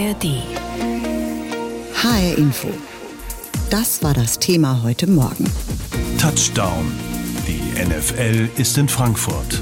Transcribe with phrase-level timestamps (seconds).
[0.00, 0.42] ARD.
[1.94, 2.68] HR Info.
[3.68, 5.44] Das war das Thema heute Morgen.
[6.18, 6.90] Touchdown.
[7.46, 9.60] Die NFL ist in Frankfurt.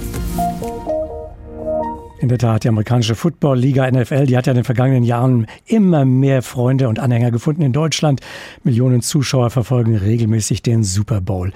[2.20, 6.04] In der Tat, die amerikanische Football-Liga NFL, die hat ja in den vergangenen Jahren immer
[6.04, 8.20] mehr Freunde und Anhänger gefunden in Deutschland.
[8.64, 11.52] Millionen Zuschauer verfolgen regelmäßig den Super Bowl.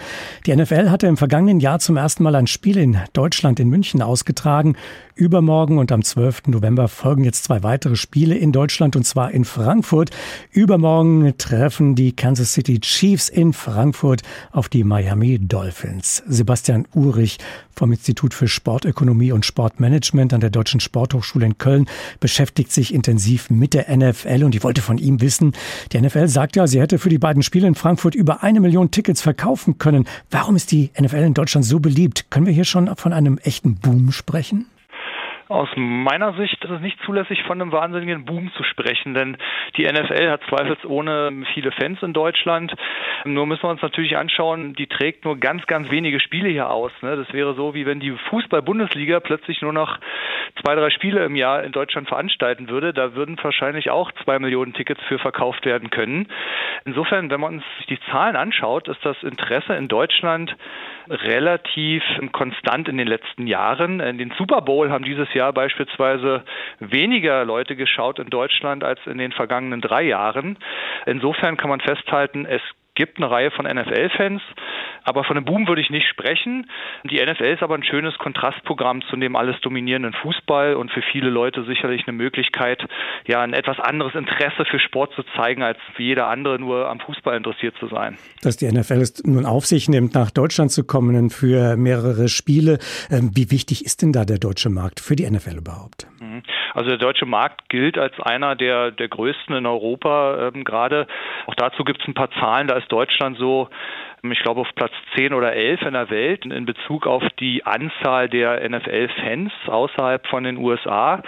[0.46, 4.03] Die NFL hatte im vergangenen Jahr zum ersten Mal ein Spiel in Deutschland in München
[4.03, 4.77] ausgetragen.
[5.15, 6.49] Übermorgen und am 12.
[6.49, 10.11] November folgen jetzt zwei weitere Spiele in Deutschland und zwar in Frankfurt.
[10.51, 16.23] Übermorgen treffen die Kansas City Chiefs in Frankfurt auf die Miami Dolphins.
[16.27, 17.39] Sebastian Urich
[17.75, 21.87] vom Institut für Sportökonomie und Sportmanagement an der Deutschen Sporthochschule in Köln
[22.20, 25.53] beschäftigt sich intensiv mit der NFL und ich wollte von ihm wissen,
[25.92, 28.91] die NFL sagt ja, sie hätte für die beiden Spiele in Frankfurt über eine Million
[28.91, 30.06] Tickets verkaufen können.
[30.31, 32.31] Warum ist die NFL in Deutschland so beliebt?
[32.31, 34.67] Können wir hier schon von einem echten Boom sprechen?
[35.52, 39.36] Aus meiner Sicht ist es nicht zulässig, von einem wahnsinnigen Boom zu sprechen, denn
[39.77, 42.75] die NFL hat zweifelsohne viele Fans in Deutschland.
[43.27, 46.91] Nur müssen wir uns natürlich anschauen, die trägt nur ganz, ganz wenige Spiele hier aus.
[47.03, 47.17] Ne?
[47.17, 49.98] Das wäre so, wie wenn die Fußball-Bundesliga plötzlich nur noch
[50.62, 52.95] zwei, drei Spiele im Jahr in Deutschland veranstalten würde.
[52.95, 56.28] Da würden wahrscheinlich auch zwei Millionen Tickets für verkauft werden können.
[56.86, 60.56] Insofern, wenn man uns die Zahlen anschaut, ist das Interesse in Deutschland
[61.08, 63.98] relativ konstant in den letzten Jahren.
[63.98, 66.45] Den Super Bowl haben dieses Jahr beispielsweise
[66.79, 70.59] weniger Leute geschaut in Deutschland als in den vergangenen drei Jahren.
[71.07, 72.62] Insofern kann man festhalten, es
[72.95, 74.43] gibt eine Reihe von NFL-Fans,
[75.05, 76.67] aber von einem Boom würde ich nicht sprechen.
[77.05, 81.31] Die NFL ist aber ein schönes Kontrastprogramm zu dem alles dominierenden Fußball und für viele
[81.31, 82.87] Leute sicherlich eine Möglichkeit,
[83.27, 87.01] ja, ein etwas anderes Interesse für Sport zu zeigen, als wie jeder andere nur am
[87.01, 88.17] Fußball interessiert zu sein.
[88.43, 92.79] Dass die NFL es nun auf sich nimmt, nach Deutschland zu kommen für mehrere Spiele.
[93.11, 96.07] Ähm, wie wichtig ist denn da der deutsche Markt für die NFL überhaupt?
[96.20, 96.31] Mhm.
[96.75, 101.06] Also der deutsche Markt gilt als einer der, der größten in Europa ähm, gerade.
[101.47, 102.69] Auch dazu gibt es ein paar Zahlen.
[102.69, 103.68] Da ist Deutschland so
[104.30, 108.28] ich glaube, auf Platz 10 oder 11 in der Welt in Bezug auf die Anzahl
[108.28, 111.24] der NFL-Fans außerhalb von den USA.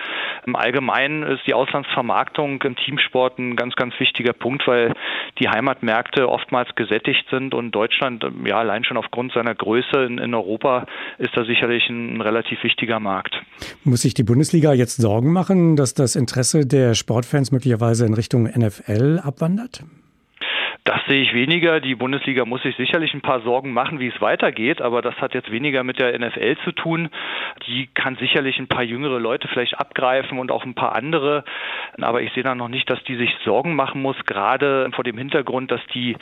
[0.47, 4.94] Im Allgemeinen ist die Auslandsvermarktung im Teamsport ein ganz, ganz wichtiger Punkt, weil
[5.41, 10.32] die Heimatmärkte oftmals gesättigt sind und Deutschland, ja, allein schon aufgrund seiner Größe in, in
[10.32, 10.87] Europa
[11.19, 13.43] ist da sicherlich ein, ein relativ wichtiger Markt.
[13.82, 18.44] Muss sich die Bundesliga jetzt Sorgen machen, dass das Interesse der Sportfans möglicherweise in Richtung
[18.44, 19.82] NFL abwandert?
[20.84, 21.81] Das sehe ich weniger.
[21.81, 25.33] Die Bundesliga muss sich sicherlich ein paar Sorgen machen, wie es weitergeht, aber das hat
[25.33, 27.09] jetzt weniger mit der NFL zu tun.
[27.67, 31.44] Die kann sicherlich ein paar jüngere Leute vielleicht abgreifen und auch ein paar andere.
[31.99, 35.17] Aber ich sehe da noch nicht, dass die sich Sorgen machen muss, gerade vor dem
[35.17, 36.19] Hintergrund, dass die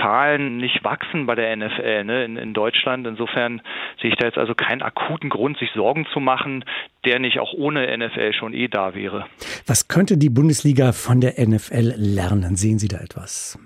[0.00, 3.08] Zahlen nicht wachsen bei der NFL ne, in, in Deutschland.
[3.08, 3.60] Insofern
[4.00, 6.64] sehe ich da jetzt also keinen akuten Grund, sich Sorgen zu machen,
[7.04, 9.26] der nicht auch ohne NFL schon eh da wäre.
[9.66, 12.54] Was könnte die Bundesliga von der NFL lernen?
[12.54, 13.58] Sehen Sie da etwas?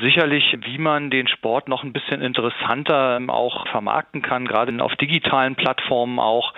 [0.00, 4.94] Sicherlich, wie man den Sport noch ein bisschen interessanter ähm, auch vermarkten kann, gerade auf
[4.96, 6.52] digitalen Plattformen auch.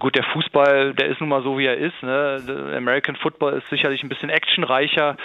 [0.00, 2.02] Gut, der Fußball, der ist nun mal so, wie er ist.
[2.02, 2.40] Ne?
[2.76, 5.16] American Football ist sicherlich ein bisschen actionreicher.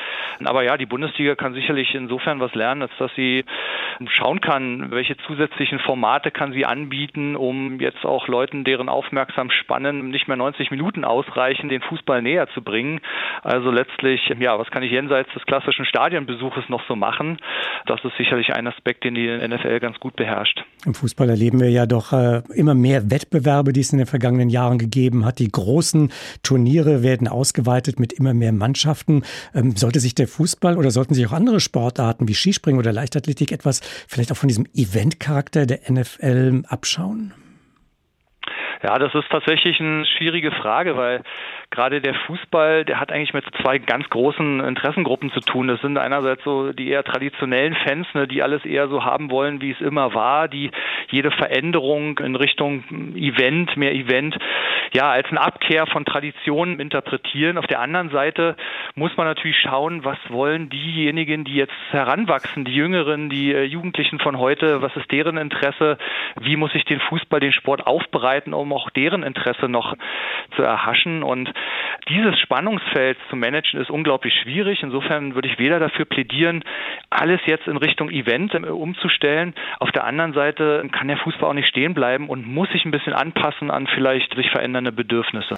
[0.44, 3.46] Aber ja, die Bundesliga kann sicherlich insofern was lernen, als dass sie
[4.08, 10.10] schauen kann, welche zusätzlichen Formate kann sie anbieten, um jetzt auch Leuten, deren aufmerksam Spannen
[10.10, 13.00] nicht mehr 90 Minuten ausreichen, den Fußball näher zu bringen.
[13.44, 17.38] Also letztlich, ja, was kann ich jenseits des klassischen Stadionbesuches noch so machen?
[17.86, 20.64] Das ist sicherlich ein Aspekt, den die NFL ganz gut beherrscht.
[20.86, 24.50] Im Fußball erleben wir ja doch äh, immer mehr Wettbewerbe, die es in den vergangenen
[24.50, 25.40] Jahren gegeben hat.
[25.40, 26.12] Die großen
[26.44, 29.24] Turniere werden ausgeweitet mit immer mehr Mannschaften.
[29.54, 33.52] Ähm, sollte sich der Fußball oder sollten sich auch andere Sportarten wie Skispringen oder Leichtathletik
[33.52, 37.34] etwas vielleicht auch von diesem Eventcharakter der NFL abschauen?
[38.84, 41.24] Ja, das ist tatsächlich eine schwierige Frage, weil
[41.74, 45.68] gerade der Fußball, der hat eigentlich mit zwei ganz großen Interessengruppen zu tun.
[45.68, 49.60] Das sind einerseits so die eher traditionellen Fans, ne, die alles eher so haben wollen,
[49.60, 50.70] wie es immer war, die
[51.10, 52.84] jede Veränderung in Richtung
[53.16, 54.38] Event, mehr Event,
[54.94, 57.58] ja, als eine Abkehr von Traditionen interpretieren.
[57.58, 58.56] Auf der anderen Seite
[58.94, 64.20] muss man natürlich schauen, was wollen diejenigen, die jetzt heranwachsen, die Jüngeren, die äh, Jugendlichen
[64.20, 65.98] von heute, was ist deren Interesse,
[66.40, 69.96] wie muss ich den Fußball, den Sport aufbereiten, um auch deren Interesse noch
[70.56, 71.52] zu erhaschen und
[72.10, 74.84] dieses Spannungsfeld zu managen ist unglaublich schwierig.
[74.84, 76.64] Insofern würde ich weder dafür plädieren,
[77.10, 79.54] alles jetzt in Richtung Event äh, umzustellen.
[79.80, 82.92] Auf der anderen Seite kann der Fußball auch nicht stehen bleiben und muss sich ein
[82.92, 85.56] bisschen anpassen an vielleicht sich verändernde Bedürfnisse.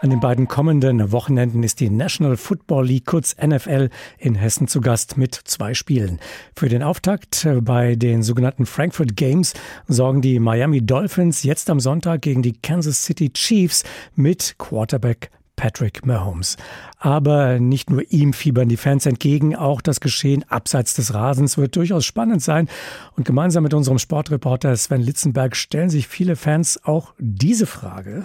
[0.00, 3.88] An den beiden kommenden Wochenenden ist die National Football League, kurz NFL,
[4.18, 6.20] in Hessen zu Gast mit zwei Spielen.
[6.54, 9.54] Für den Auftakt bei den sogenannten Frankfurt Games
[9.88, 13.84] sorgen die Miami Dolphins jetzt am Sonntag gegen die Kansas City Chiefs
[14.14, 16.56] mit Quarterback Patrick Mahomes.
[16.98, 21.74] Aber nicht nur ihm fiebern die Fans entgegen, auch das Geschehen abseits des Rasens wird
[21.76, 22.68] durchaus spannend sein.
[23.16, 28.24] Und gemeinsam mit unserem Sportreporter Sven Litzenberg stellen sich viele Fans auch diese Frage.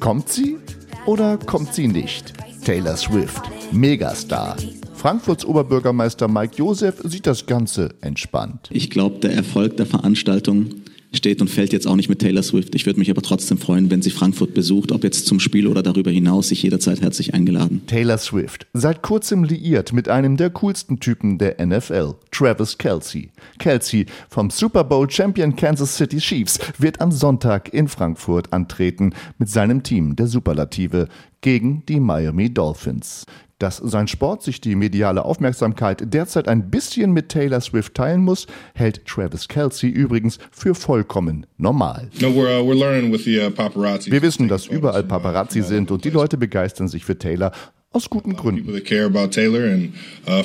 [0.00, 0.58] Kommt sie
[1.06, 2.34] oder kommt sie nicht?
[2.64, 4.56] Taylor Swift, Megastar.
[4.94, 8.68] Frankfurts Oberbürgermeister Mike Josef sieht das Ganze entspannt.
[8.70, 10.79] Ich glaube, der Erfolg der Veranstaltung
[11.12, 12.74] steht und fällt jetzt auch nicht mit Taylor Swift.
[12.74, 15.82] Ich würde mich aber trotzdem freuen, wenn sie Frankfurt besucht, ob jetzt zum Spiel oder
[15.82, 17.82] darüber hinaus, sich jederzeit herzlich eingeladen.
[17.86, 23.30] Taylor Swift, seit kurzem liiert mit einem der coolsten Typen der NFL, Travis Kelsey.
[23.58, 29.48] Kelsey vom Super Bowl Champion Kansas City Chiefs wird am Sonntag in Frankfurt antreten mit
[29.48, 31.08] seinem Team der Superlative
[31.40, 33.24] gegen die Miami Dolphins.
[33.60, 38.46] Dass sein Sport sich die mediale Aufmerksamkeit derzeit ein bisschen mit Taylor Swift teilen muss,
[38.74, 42.08] hält Travis Kelsey übrigens für vollkommen normal.
[42.22, 47.52] Uh, uh, Wir wissen, dass überall Paparazzi sind und die Leute begeistern sich für Taylor
[47.92, 48.68] aus guten Gründen.
[48.68, 50.42] Uh,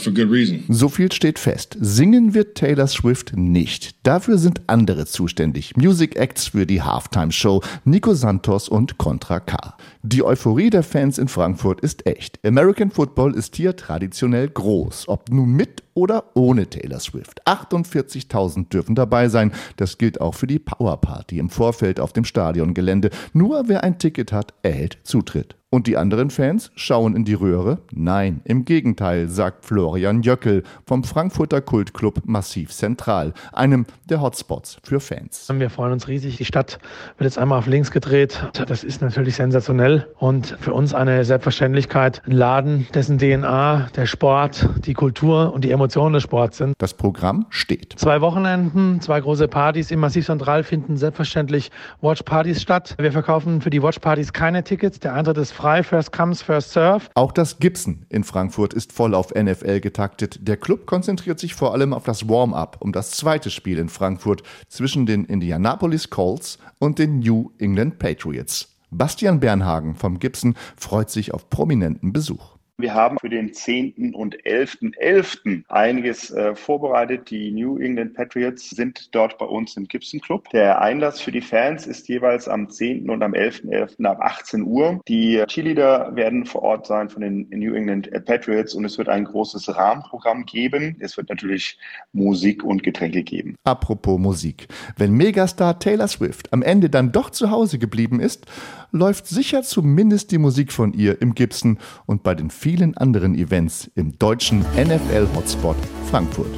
[0.74, 1.78] so viel steht fest.
[1.80, 3.96] Singen wird Taylor Swift nicht.
[4.02, 5.78] Dafür sind andere zuständig.
[5.78, 9.76] Music Acts für die Halftime Show, Nico Santos und Contra K.
[10.02, 12.40] Die Euphorie der Fans in Frankfurt ist echt.
[12.44, 17.48] American Football ist hier traditionell groß, ob nun mit oder ohne Taylor Swift.
[17.48, 19.52] 48.000 dürfen dabei sein.
[19.78, 23.10] Das gilt auch für die Power Party im Vorfeld auf dem Stadiongelände.
[23.34, 25.56] Nur wer ein Ticket hat, erhält Zutritt.
[25.76, 27.80] Und die anderen Fans schauen in die Röhre?
[27.92, 35.02] Nein, im Gegenteil, sagt Florian Jöckel vom Frankfurter Kultclub Massiv Zentral, einem der Hotspots für
[35.02, 35.52] Fans.
[35.54, 36.38] Wir freuen uns riesig.
[36.38, 36.80] Die Stadt
[37.18, 38.42] wird jetzt einmal auf links gedreht.
[38.68, 42.22] Das ist natürlich sensationell und für uns eine Selbstverständlichkeit.
[42.26, 46.74] Ein Laden, dessen DNA der Sport, die Kultur und die Emotionen des Sports sind.
[46.78, 47.94] Das Programm steht.
[47.98, 51.70] Zwei Wochenenden, zwei große Partys im Massiv Zentral finden selbstverständlich
[52.02, 52.96] Watchpartys statt.
[52.98, 55.00] Wir verkaufen für die Watchpartys keine Tickets.
[55.00, 57.08] Der Eintritt ist frei frei, first comes, first serve.
[57.16, 60.48] Auch das Gibson in Frankfurt ist voll auf NFL getaktet.
[60.48, 64.44] Der Club konzentriert sich vor allem auf das Warm-up um das zweite Spiel in Frankfurt
[64.68, 68.76] zwischen den Indianapolis Colts und den New England Patriots.
[68.92, 72.55] Bastian Bernhagen vom Gibson freut sich auf prominenten Besuch.
[72.78, 74.14] Wir haben für den 10.
[74.14, 74.98] und 11.11.
[75.00, 75.64] .11.
[75.70, 77.30] einiges äh, vorbereitet.
[77.30, 80.50] Die New England Patriots sind dort bei uns im Gibson Club.
[80.50, 83.10] Der Einlass für die Fans ist jeweils am 10.
[83.10, 83.98] und am 11.11.
[83.98, 84.06] .11.
[84.06, 85.00] ab 18 Uhr.
[85.08, 89.24] Die Cheerleader werden vor Ort sein von den New England Patriots und es wird ein
[89.24, 90.98] großes Rahmenprogramm geben.
[91.00, 91.78] Es wird natürlich
[92.12, 93.56] Musik und Getränke geben.
[93.64, 94.68] Apropos Musik.
[94.98, 98.46] Wenn Megastar Taylor Swift am Ende dann doch zu Hause geblieben ist,
[98.92, 103.90] läuft sicher zumindest die Musik von ihr im Gibson und bei den vielen anderen Events
[103.96, 105.78] im deutschen NFL-Hotspot
[106.10, 106.52] Frankfurt.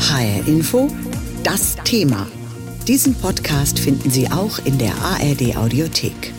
[0.00, 0.88] HR Info,
[1.44, 2.26] das Thema.
[2.88, 6.32] Diesen Podcast finden Sie auch in der ARD Audiothek.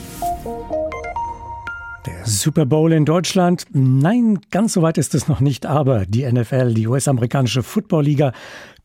[2.06, 3.66] Der Super Bowl in Deutschland?
[3.72, 8.34] Nein, ganz so weit ist es noch nicht, aber die NFL, die US-amerikanische Football-Liga,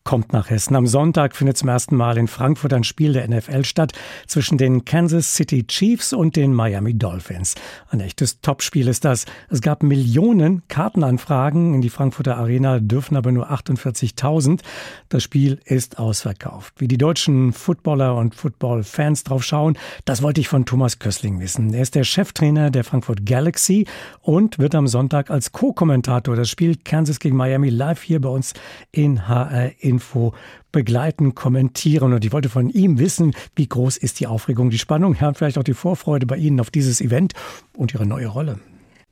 [0.03, 0.75] kommt nach Hessen.
[0.75, 3.93] Am Sonntag findet zum ersten Mal in Frankfurt ein Spiel der NFL statt
[4.27, 7.55] zwischen den Kansas City Chiefs und den Miami Dolphins.
[7.89, 9.25] Ein echtes Topspiel ist das.
[9.49, 14.61] Es gab Millionen Kartenanfragen in die Frankfurter Arena, dürfen aber nur 48.000.
[15.09, 16.73] Das Spiel ist ausverkauft.
[16.77, 21.73] Wie die deutschen Footballer und Football-Fans drauf schauen, das wollte ich von Thomas Kössling wissen.
[21.73, 23.85] Er ist der Cheftrainer der Frankfurt Galaxy
[24.21, 28.53] und wird am Sonntag als Co-Kommentator das Spiel Kansas gegen Miami live hier bei uns
[28.91, 30.33] in HR Info
[30.71, 32.13] begleiten, kommentieren.
[32.13, 35.57] Und ich wollte von ihm wissen, wie groß ist die Aufregung, die Spannung, ja, vielleicht
[35.57, 37.33] auch die Vorfreude bei Ihnen auf dieses Event
[37.75, 38.59] und Ihre neue Rolle.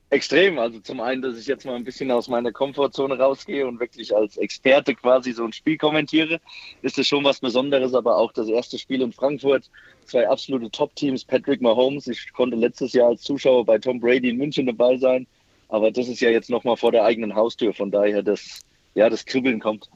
[0.10, 0.58] Extrem.
[0.58, 4.16] Also zum einen, dass ich jetzt mal ein bisschen aus meiner Komfortzone rausgehe und wirklich
[4.16, 6.40] als Experte quasi so ein Spiel kommentiere,
[6.82, 7.94] ist es schon was Besonderes.
[7.94, 9.70] Aber auch das erste Spiel in Frankfurt,
[10.06, 12.08] zwei absolute Top-Teams, Patrick Mahomes.
[12.08, 15.28] Ich konnte letztes Jahr als Zuschauer bei Tom Brady in München dabei sein.
[15.68, 17.74] Aber das ist ja jetzt nochmal vor der eigenen Haustür.
[17.74, 18.62] Von daher, das,
[18.96, 19.90] ja, das Kribbeln kommt.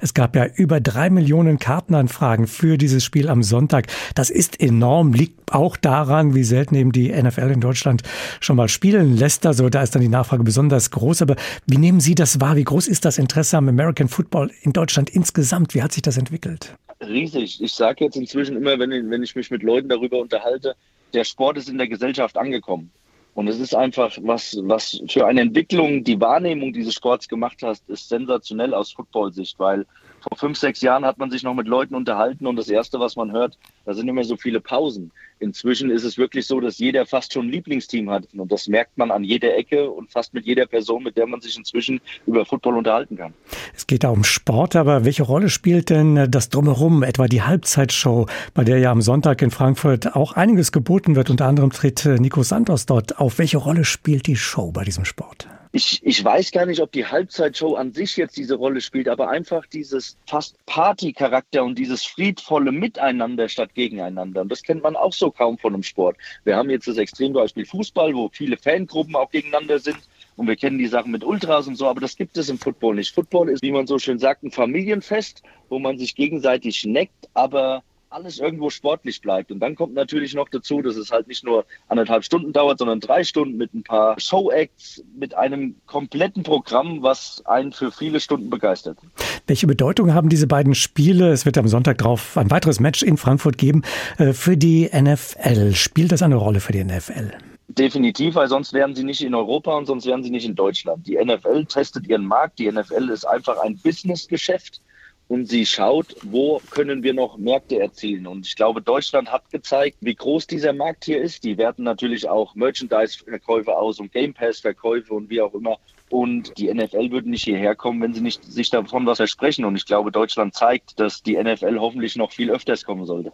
[0.00, 3.86] Es gab ja über drei Millionen Kartenanfragen für dieses Spiel am Sonntag.
[4.14, 8.02] Das ist enorm, liegt auch daran, wie selten eben die NFL in Deutschland
[8.40, 9.46] schon mal spielen lässt.
[9.46, 11.22] Also da ist dann die Nachfrage besonders groß.
[11.22, 11.36] Aber
[11.66, 12.56] wie nehmen Sie das wahr?
[12.56, 15.74] Wie groß ist das Interesse am American Football in Deutschland insgesamt?
[15.74, 16.74] Wie hat sich das entwickelt?
[17.00, 17.60] Riesig.
[17.60, 20.74] Ich sage jetzt inzwischen immer, wenn ich, wenn ich mich mit Leuten darüber unterhalte,
[21.14, 22.90] der Sport ist in der Gesellschaft angekommen.
[23.40, 27.88] Und es ist einfach, was, was für eine Entwicklung die Wahrnehmung dieses Sports gemacht hast,
[27.88, 29.86] ist sensationell aus Football-Sicht, weil
[30.20, 33.16] vor fünf, sechs Jahren hat man sich noch mit Leuten unterhalten und das Erste, was
[33.16, 35.10] man hört, da sind immer so viele Pausen.
[35.38, 38.98] Inzwischen ist es wirklich so, dass jeder fast schon ein Lieblingsteam hat und das merkt
[38.98, 42.44] man an jeder Ecke und fast mit jeder Person, mit der man sich inzwischen über
[42.44, 43.32] Football unterhalten kann.
[43.74, 48.26] Es geht da um Sport, aber welche Rolle spielt denn das Drumherum, etwa die Halbzeitshow,
[48.52, 52.42] bei der ja am Sonntag in Frankfurt auch einiges geboten wird, unter anderem tritt Nico
[52.42, 53.38] Santos dort auf.
[53.38, 55.48] Welche Rolle spielt die Show bei diesem Sport?
[55.72, 59.30] Ich, ich weiß gar nicht, ob die Halbzeitshow an sich jetzt diese Rolle spielt, aber
[59.30, 64.40] einfach dieses fast Party-Charakter und dieses friedvolle Miteinander statt gegeneinander.
[64.40, 66.16] Und das kennt man auch so kaum von einem Sport.
[66.42, 69.98] Wir haben jetzt das Extrembeispiel Fußball, wo viele Fangruppen auch gegeneinander sind.
[70.36, 72.96] Und wir kennen die Sachen mit Ultras und so, aber das gibt es im Football
[72.96, 73.14] nicht.
[73.14, 77.82] Football ist, wie man so schön sagt, ein Familienfest, wo man sich gegenseitig neckt, aber
[78.10, 79.52] alles irgendwo sportlich bleibt.
[79.52, 83.00] Und dann kommt natürlich noch dazu, dass es halt nicht nur anderthalb Stunden dauert, sondern
[83.00, 88.50] drei Stunden mit ein paar Show-Acts, mit einem kompletten Programm, was einen für viele Stunden
[88.50, 88.98] begeistert.
[89.46, 91.30] Welche Bedeutung haben diese beiden Spiele?
[91.30, 93.82] Es wird am Sonntag drauf ein weiteres Match in Frankfurt geben
[94.18, 95.74] äh, für die NFL.
[95.74, 97.32] Spielt das eine Rolle für die NFL?
[97.68, 101.06] Definitiv, weil sonst wären sie nicht in Europa und sonst wären sie nicht in Deutschland.
[101.06, 102.58] Die NFL testet ihren Markt.
[102.58, 104.80] Die NFL ist einfach ein Businessgeschäft
[105.30, 108.26] und sie schaut, wo können wir noch Märkte erzielen.
[108.26, 111.44] Und ich glaube, Deutschland hat gezeigt, wie groß dieser Markt hier ist.
[111.44, 115.76] Die werten natürlich auch Merchandise-Verkäufe aus und Game Pass-Verkäufe und wie auch immer.
[116.08, 119.64] Und die NFL würde nicht hierher kommen, wenn sie nicht sich davon was versprechen.
[119.64, 123.32] Und ich glaube, Deutschland zeigt, dass die NFL hoffentlich noch viel öfters kommen sollte.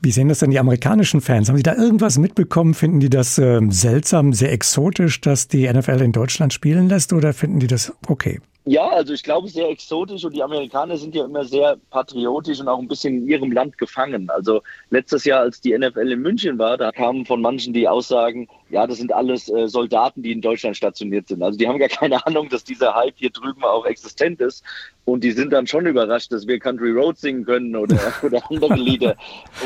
[0.00, 1.48] Wie sehen das denn die amerikanischen Fans?
[1.48, 2.74] Haben Sie da irgendwas mitbekommen?
[2.74, 7.32] Finden die das äh, seltsam, sehr exotisch, dass die NFL in Deutschland spielen lässt oder
[7.32, 8.40] finden die das okay?
[8.70, 12.68] Ja, also ich glaube sehr exotisch und die Amerikaner sind ja immer sehr patriotisch und
[12.68, 14.28] auch ein bisschen in ihrem Land gefangen.
[14.28, 14.60] Also
[14.90, 18.86] letztes Jahr, als die NFL in München war, da kamen von manchen die Aussagen, ja,
[18.86, 21.42] das sind alles äh, Soldaten, die in Deutschland stationiert sind.
[21.42, 24.62] Also die haben gar keine Ahnung, dass dieser Hype hier drüben auch existent ist.
[25.04, 28.74] Und die sind dann schon überrascht, dass wir Country Road singen können oder, oder andere
[28.74, 29.16] Lieder.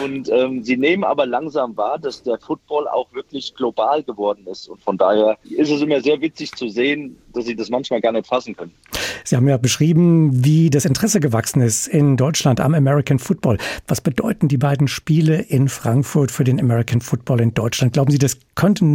[0.05, 4.69] Und ähm, sie nehmen aber langsam wahr, dass der Football auch wirklich global geworden ist.
[4.69, 8.13] Und von daher ist es immer sehr witzig zu sehen, dass sie das manchmal gar
[8.13, 8.73] nicht fassen können.
[9.25, 13.59] Sie haben ja beschrieben, wie das Interesse gewachsen ist in Deutschland am American Football.
[13.87, 17.93] Was bedeuten die beiden Spiele in Frankfurt für den American Football in Deutschland?
[17.93, 18.39] Glauben Sie, das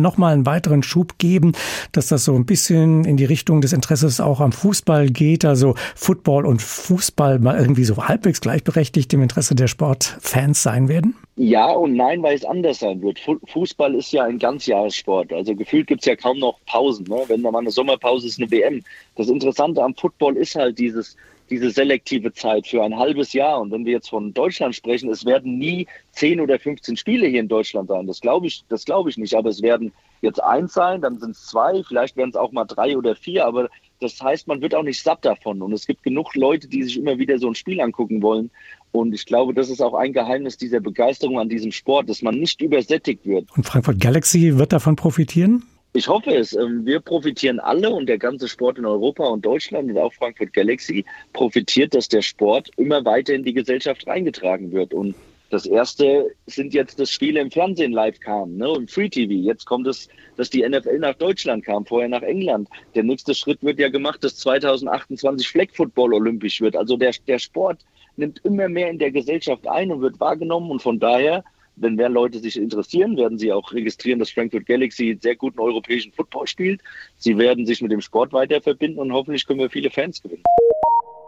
[0.02, 1.54] nochmal einen weiteren Schub geben,
[1.92, 5.46] dass das so ein bisschen in die Richtung des Interesses auch am Fußball geht?
[5.46, 11.16] Also Football und Fußball mal irgendwie so halbwegs gleichberechtigt im Interesse der Sportfans sein werden?
[11.36, 13.20] Ja und nein, weil es anders sein wird.
[13.46, 15.32] Fußball ist ja ein Ganzjahressport.
[15.32, 17.06] Also gefühlt gibt es ja kaum noch Pausen.
[17.08, 17.24] Ne?
[17.28, 18.82] Wenn da mal eine Sommerpause ist, eine WM.
[19.16, 21.16] Das Interessante am Football ist halt dieses,
[21.50, 23.60] diese selektive Zeit für ein halbes Jahr.
[23.60, 27.40] Und wenn wir jetzt von Deutschland sprechen, es werden nie 10 oder 15 Spiele hier
[27.40, 28.08] in Deutschland sein.
[28.08, 29.36] Das glaube ich, das glaube ich nicht.
[29.36, 32.66] Aber es werden jetzt eins sein, dann sind es zwei, vielleicht werden es auch mal
[32.66, 33.46] drei oder vier.
[33.46, 35.62] Aber das heißt, man wird auch nicht satt davon.
[35.62, 38.52] Und es gibt genug Leute, die sich immer wieder so ein Spiel angucken wollen.
[38.92, 42.36] Und ich glaube, das ist auch ein Geheimnis dieser Begeisterung an diesem Sport, dass man
[42.36, 43.46] nicht übersättigt wird.
[43.56, 45.64] Und Frankfurt Galaxy wird davon profitieren?
[45.98, 46.54] Ich hoffe es.
[46.54, 50.54] Ähm, wir profitieren alle und der ganze Sport in Europa und Deutschland und auch Frankfurt
[50.54, 54.94] Galaxy profitiert, dass der Sport immer weiter in die Gesellschaft reingetragen wird.
[54.94, 55.16] Und
[55.50, 59.32] das erste sind jetzt, dass Spiele im Fernsehen live kamen, ne, im Free TV.
[59.32, 62.70] Jetzt kommt es, dass die NFL nach Deutschland kam, vorher nach England.
[62.94, 66.76] Der nächste Schritt wird ja gemacht, dass 2028 Flag Football olympisch wird.
[66.76, 67.80] Also der, der Sport
[68.18, 70.70] nimmt immer mehr in der Gesellschaft ein und wird wahrgenommen.
[70.70, 71.44] Und von daher,
[71.78, 76.12] wenn mehr Leute sich interessieren, werden sie auch registrieren, dass Frankfurt Galaxy sehr guten europäischen
[76.12, 76.82] Football spielt.
[77.18, 80.44] Sie werden sich mit dem Sport weiter verbinden und hoffentlich können wir viele Fans gewinnen.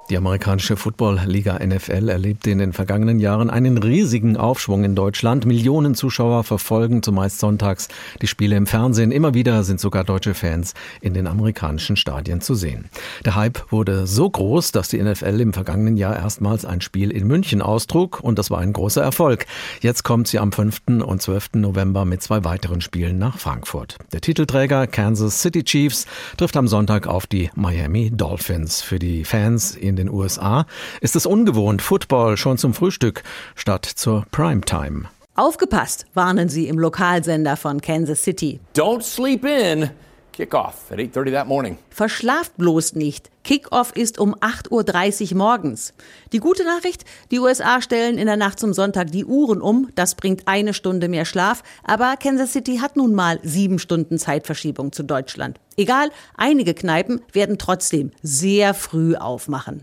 [0.10, 5.46] Die amerikanische Football-Liga NFL erlebte in den vergangenen Jahren einen riesigen Aufschwung in Deutschland.
[5.46, 7.90] Millionen Zuschauer verfolgen zumeist sonntags
[8.20, 9.12] die Spiele im Fernsehen.
[9.12, 12.90] Immer wieder sind sogar deutsche Fans in den amerikanischen Stadien zu sehen.
[13.24, 17.28] Der Hype wurde so groß, dass die NFL im vergangenen Jahr erstmals ein Spiel in
[17.28, 19.46] München austrug und das war ein großer Erfolg.
[19.80, 21.04] Jetzt kommt sie am 5.
[21.06, 21.50] und 12.
[21.58, 23.98] November mit zwei weiteren Spielen nach Frankfurt.
[24.12, 28.82] Der Titelträger Kansas City Chiefs trifft am Sonntag auf die Miami Dolphins.
[28.82, 30.66] Für die Fans in den USA
[31.02, 33.24] ist es ungewohnt, Football schon zum Frühstück
[33.56, 35.04] statt zur Primetime.
[35.36, 38.60] Aufgepasst, warnen sie im Lokalsender von Kansas City.
[38.76, 39.92] Don't sleep in.
[40.34, 41.78] Kickoff at 8:30 that morning.
[41.90, 43.30] Verschlaft bloß nicht.
[43.44, 45.94] Kickoff ist um 8.30 Uhr morgens.
[46.34, 49.90] Die gute Nachricht, die USA stellen in der Nacht zum Sonntag die Uhren um.
[49.96, 51.64] Das bringt eine Stunde mehr Schlaf.
[51.84, 55.60] Aber Kansas City hat nun mal sieben Stunden Zeitverschiebung zu Deutschland.
[55.78, 59.80] Egal, einige Kneipen werden trotzdem sehr früh aufmachen.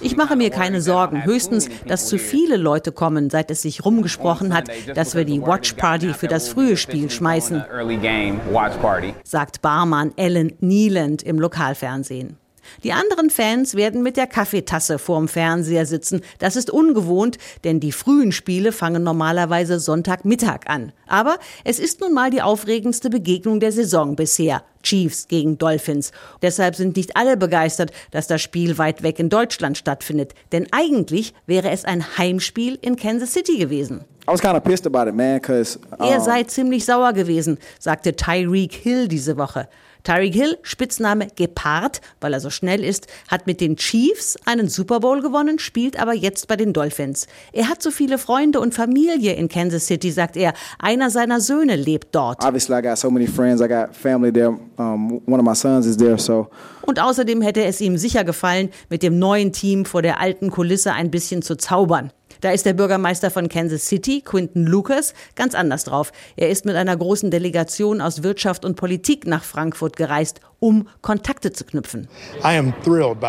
[0.00, 4.54] Ich mache mir keine Sorgen, höchstens, dass zu viele Leute kommen, seit es sich rumgesprochen
[4.54, 7.64] hat, dass wir die Watch Party für das frühe Spiel schmeißen,
[9.24, 12.03] sagt Barmann Ellen Nieland im Lokalfernsehen.
[12.82, 16.22] Die anderen Fans werden mit der Kaffeetasse vorm Fernseher sitzen.
[16.38, 20.92] Das ist ungewohnt, denn die frühen Spiele fangen normalerweise Sonntagmittag an.
[21.06, 24.62] Aber es ist nun mal die aufregendste Begegnung der Saison bisher.
[24.82, 26.12] Chiefs gegen Dolphins.
[26.42, 30.34] Deshalb sind nicht alle begeistert, dass das Spiel weit weg in Deutschland stattfindet.
[30.52, 34.04] Denn eigentlich wäre es ein Heimspiel in Kansas City gewesen.
[35.90, 39.68] It, man, um Er sei ziemlich sauer gewesen, sagte Tyreek Hill diese Woche.
[40.04, 45.00] Tyreek Hill, Spitzname Gepard, weil er so schnell ist, hat mit den Chiefs einen Super
[45.00, 47.26] Bowl gewonnen, spielt aber jetzt bei den Dolphins.
[47.52, 50.52] Er hat so viele Freunde und Familie in Kansas City, sagt er.
[50.78, 52.44] Einer seiner Söhne lebt dort.
[52.44, 53.62] Obviously, I got so many friends.
[53.62, 54.58] I got family there.
[54.76, 56.48] Um, one of my sons is there, so
[56.82, 60.92] Und außerdem hätte es ihm sicher gefallen, mit dem neuen Team vor der alten Kulisse
[60.92, 62.12] ein bisschen zu zaubern.
[62.44, 66.12] Da ist der Bürgermeister von Kansas City, Quinton Lucas, ganz anders drauf.
[66.36, 71.52] Er ist mit einer großen Delegation aus Wirtschaft und Politik nach Frankfurt gereist, um Kontakte
[71.52, 72.06] zu knüpfen.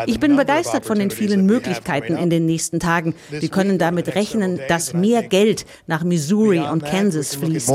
[0.08, 3.16] Ich bin begeistert von den vielen Möglichkeiten in den nächsten Tagen.
[3.30, 7.70] Wir können damit rechnen, dass mehr Geld nach Missouri und Kansas fließt.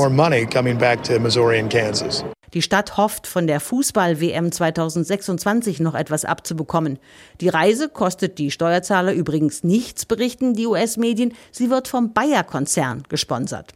[2.54, 6.98] Die Stadt hofft, von der Fußball-WM 2026 noch etwas abzubekommen.
[7.40, 11.34] Die Reise kostet die Steuerzahler übrigens nichts, berichten die US-Medien.
[11.52, 13.74] Sie wird vom Bayer-Konzern gesponsert.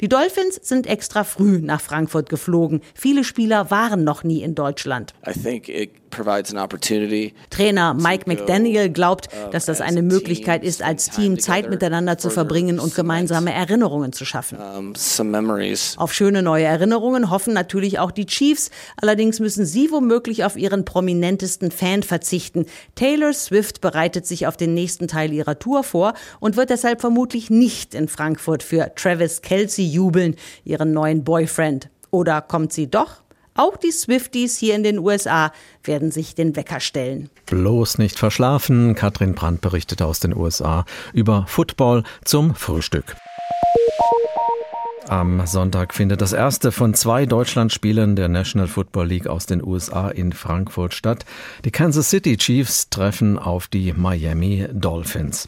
[0.00, 2.80] Die Dolphins sind extra früh nach Frankfurt geflogen.
[2.94, 5.14] Viele Spieler waren noch nie in Deutschland.
[7.50, 12.78] Trainer Mike McDaniel glaubt, dass das eine Möglichkeit ist, als Team Zeit miteinander zu verbringen
[12.78, 14.58] und gemeinsame Erinnerungen zu schaffen.
[15.98, 18.70] Auf schöne neue Erinnerungen hoffen natürlich auch die Chiefs.
[19.00, 22.66] Allerdings müssen sie womöglich auf ihren prominentesten Fan verzichten.
[22.94, 27.50] Taylor Swift bereitet sich auf den nächsten Teil ihrer Tour vor und wird deshalb vermutlich
[27.50, 31.88] nicht in Frankfurt für Travis Kelsey jubeln, ihren neuen Boyfriend.
[32.10, 33.23] Oder kommt sie doch?
[33.56, 35.52] Auch die Swifties hier in den USA
[35.84, 37.30] werden sich den Wecker stellen.
[37.46, 38.96] Bloß nicht verschlafen.
[38.96, 43.16] Katrin Brandt berichtet aus den USA über Football zum Frühstück.
[45.08, 50.08] Am Sonntag findet das erste von zwei Deutschlandspielen der National Football League aus den USA
[50.08, 51.26] in Frankfurt statt.
[51.64, 55.46] Die Kansas City Chiefs treffen auf die Miami Dolphins.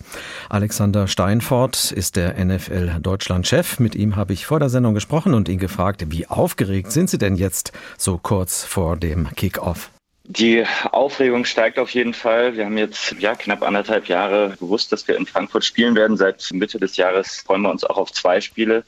[0.51, 3.81] Alexander Steinfort ist der NFL Deutschland-Chef.
[3.81, 7.19] Mit ihm habe ich vor der Sendung gesprochen und ihn gefragt, wie aufgeregt sind Sie
[7.19, 9.91] denn jetzt so kurz vor dem Kickoff?
[10.29, 12.57] Die Aufregung steigt auf jeden Fall.
[12.57, 16.17] Wir haben jetzt ja knapp anderthalb Jahre gewusst, dass wir in Frankfurt spielen werden.
[16.17, 18.83] Seit Mitte des Jahres freuen wir uns auch auf zwei Spiele.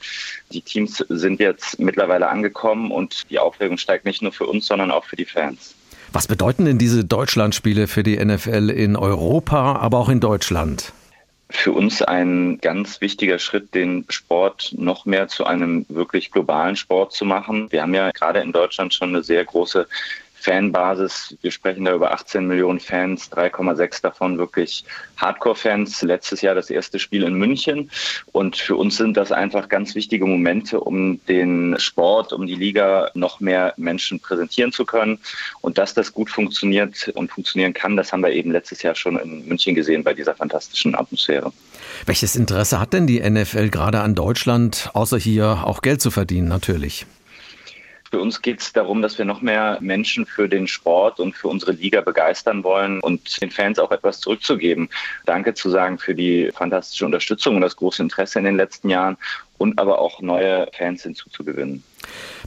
[0.50, 4.90] Die Teams sind jetzt mittlerweile angekommen und die Aufregung steigt nicht nur für uns, sondern
[4.90, 5.76] auch für die Fans.
[6.12, 10.92] Was bedeuten denn diese Deutschlandspiele für die NFL in Europa, aber auch in Deutschland?
[11.50, 17.14] für uns ein ganz wichtiger Schritt, den Sport noch mehr zu einem wirklich globalen Sport
[17.14, 17.72] zu machen.
[17.72, 19.88] Wir haben ja gerade in Deutschland schon eine sehr große
[20.40, 21.36] Fanbasis.
[21.42, 24.84] Wir sprechen da über 18 Millionen Fans, 3,6 davon wirklich
[25.16, 26.02] Hardcore-Fans.
[26.02, 27.90] Letztes Jahr das erste Spiel in München.
[28.32, 33.10] Und für uns sind das einfach ganz wichtige Momente, um den Sport, um die Liga
[33.14, 35.18] noch mehr Menschen präsentieren zu können.
[35.60, 39.18] Und dass das gut funktioniert und funktionieren kann, das haben wir eben letztes Jahr schon
[39.18, 41.52] in München gesehen bei dieser fantastischen Atmosphäre.
[42.06, 46.48] Welches Interesse hat denn die NFL gerade an Deutschland, außer hier auch Geld zu verdienen
[46.48, 47.06] natürlich?
[48.10, 51.48] Für uns geht es darum, dass wir noch mehr Menschen für den Sport und für
[51.48, 54.88] unsere Liga begeistern wollen und den Fans auch etwas zurückzugeben.
[55.26, 59.18] Danke zu sagen für die fantastische Unterstützung und das große Interesse in den letzten Jahren
[59.58, 61.82] und aber auch neue Fans hinzuzugewinnen.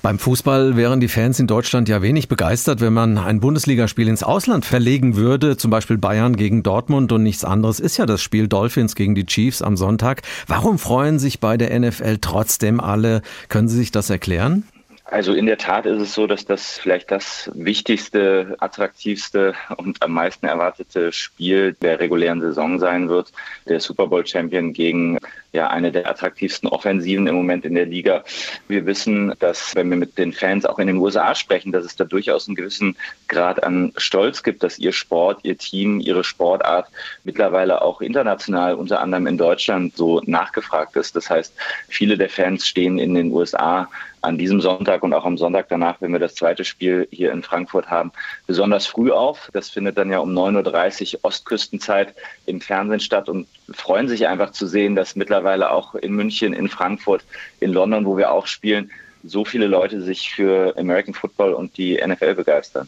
[0.01, 4.23] Beim Fußball wären die Fans in Deutschland ja wenig begeistert, wenn man ein Bundesligaspiel ins
[4.23, 8.47] Ausland verlegen würde, zum Beispiel Bayern gegen Dortmund und nichts anderes ist ja das Spiel
[8.47, 10.23] Dolphins gegen die Chiefs am Sonntag.
[10.47, 13.21] Warum freuen sich bei der NFL trotzdem alle?
[13.49, 14.63] Können Sie sich das erklären?
[15.11, 20.13] Also in der Tat ist es so, dass das vielleicht das wichtigste, attraktivste und am
[20.13, 23.33] meisten erwartete Spiel der regulären Saison sein wird.
[23.67, 25.17] Der Super Bowl Champion gegen
[25.51, 28.23] ja eine der attraktivsten Offensiven im Moment in der Liga.
[28.69, 31.97] Wir wissen, dass wenn wir mit den Fans auch in den USA sprechen, dass es
[31.97, 32.95] da durchaus einen gewissen
[33.27, 36.87] Grad an Stolz gibt, dass ihr Sport, ihr Team, ihre Sportart
[37.25, 41.17] mittlerweile auch international, unter anderem in Deutschland, so nachgefragt ist.
[41.17, 41.53] Das heißt,
[41.89, 43.89] viele der Fans stehen in den USA
[44.21, 47.41] an diesem Sonntag und auch am Sonntag danach, wenn wir das zweite Spiel hier in
[47.41, 48.11] Frankfurt haben,
[48.45, 49.49] besonders früh auf.
[49.53, 52.13] Das findet dann ja um 9.30 Uhr Ostküstenzeit
[52.45, 56.69] im Fernsehen statt und freuen sich einfach zu sehen, dass mittlerweile auch in München, in
[56.69, 57.23] Frankfurt,
[57.59, 58.91] in London, wo wir auch spielen,
[59.23, 62.87] so viele Leute sich für American Football und die NFL begeistern.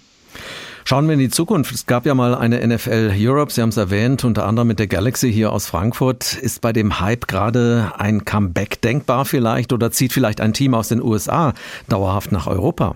[0.85, 1.73] Schauen wir in die Zukunft.
[1.73, 4.87] Es gab ja mal eine NFL Europe, Sie haben es erwähnt, unter anderem mit der
[4.87, 6.35] Galaxy hier aus Frankfurt.
[6.35, 10.89] Ist bei dem Hype gerade ein Comeback denkbar vielleicht oder zieht vielleicht ein Team aus
[10.89, 11.53] den USA
[11.87, 12.95] dauerhaft nach Europa?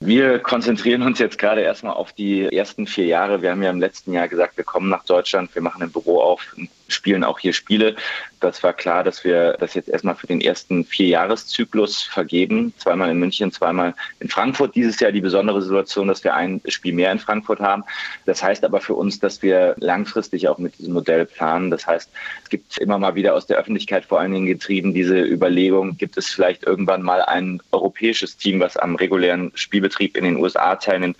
[0.00, 3.40] Wir konzentrieren uns jetzt gerade erstmal auf die ersten vier Jahre.
[3.40, 6.20] Wir haben ja im letzten Jahr gesagt, wir kommen nach Deutschland, wir machen ein Büro
[6.20, 6.54] auf,
[6.88, 7.96] spielen auch hier Spiele.
[8.40, 12.74] Das war klar, dass wir das jetzt erstmal für den ersten Vierjahreszyklus vergeben.
[12.76, 14.74] Zweimal in München, zweimal in Frankfurt.
[14.74, 17.84] Dieses Jahr die besondere Situation, dass wir ein Spiel mehr in Frankfurt haben.
[18.26, 21.70] Das heißt aber für uns, dass wir langfristig auch mit diesem Modell planen.
[21.70, 22.10] Das heißt,
[22.42, 26.16] es gibt immer mal wieder aus der Öffentlichkeit vor allen Dingen getrieben diese Überlegung, gibt
[26.16, 31.16] es vielleicht irgendwann mal ein europäisches Team, was am regulären Spielbetrieb in den USA teilnimmt.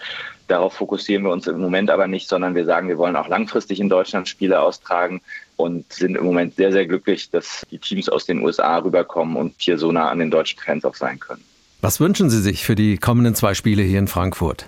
[0.46, 3.80] Darauf fokussieren wir uns im Moment aber nicht, sondern wir sagen, wir wollen auch langfristig
[3.80, 5.22] in Deutschland Spiele austragen
[5.56, 9.54] und sind im Moment sehr, sehr glücklich, dass die Teams aus den USA rüberkommen und
[9.58, 11.42] hier so nah an den deutschen Fans auch sein können.
[11.80, 14.66] Was wünschen Sie sich für die kommenden zwei Spiele hier in Frankfurt?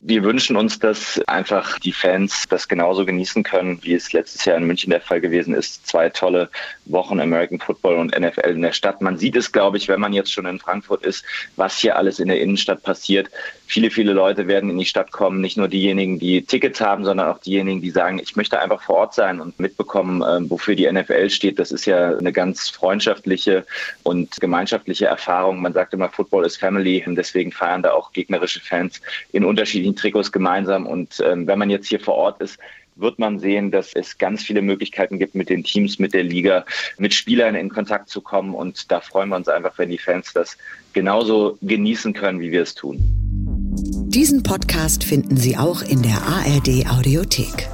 [0.00, 4.56] Wir wünschen uns, dass einfach die Fans das genauso genießen können, wie es letztes Jahr
[4.56, 5.88] in München der Fall gewesen ist.
[5.88, 6.50] Zwei tolle
[6.84, 9.02] Wochen American Football und NFL in der Stadt.
[9.02, 11.24] Man sieht es, glaube ich, wenn man jetzt schon in Frankfurt ist,
[11.56, 13.28] was hier alles in der Innenstadt passiert.
[13.66, 17.28] Viele, viele Leute werden in die Stadt kommen, nicht nur diejenigen, die Tickets haben, sondern
[17.28, 20.90] auch diejenigen, die sagen, ich möchte einfach vor Ort sein und mitbekommen, ähm, wofür die
[20.90, 21.58] NFL steht.
[21.58, 23.66] Das ist ja eine ganz freundschaftliche
[24.04, 25.60] und gemeinschaftliche Erfahrung.
[25.60, 29.87] Man sagt immer, Football ist Family und deswegen feiern da auch gegnerische Fans in unterschiedlichen
[29.88, 30.86] unterschiedlichen Trikots gemeinsam.
[30.86, 32.58] Und ähm, wenn man jetzt hier vor Ort ist,
[32.96, 36.64] wird man sehen, dass es ganz viele Möglichkeiten gibt, mit den Teams, mit der Liga,
[36.98, 38.54] mit Spielern in Kontakt zu kommen.
[38.54, 40.56] Und da freuen wir uns einfach, wenn die Fans das
[40.92, 42.98] genauso genießen können, wie wir es tun.
[44.08, 47.68] Diesen Podcast finden Sie auch in der ARD Audiothek.